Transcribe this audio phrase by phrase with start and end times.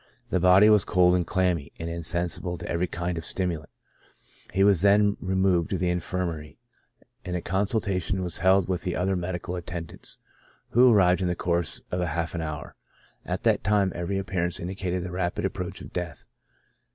[0.31, 3.69] The body was cold and clam my, and insensible to every kind of stimulant.
[4.51, 5.11] He was ALCOHOL IN HEALTH.
[5.11, 6.57] I5 then removed to the infirmary,
[7.23, 10.17] and a consultation was held with the other medical attendants,
[10.71, 12.75] who arrived in the course of half an hour.
[13.27, 16.25] At that time, every appearance indicated the rapid approach of death.